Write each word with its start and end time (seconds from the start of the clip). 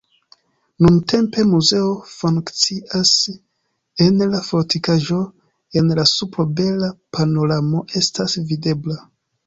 Nuntempe 0.85 1.41
muzeo 1.49 1.91
funkcias 2.13 3.11
en 4.07 4.19
la 4.33 4.41
fortikaĵo, 4.49 5.21
en 5.83 5.95
la 6.01 6.09
supro 6.17 6.51
bela 6.63 6.93
panoramo 7.19 7.89
estas 8.05 8.41
videbla. 8.53 9.03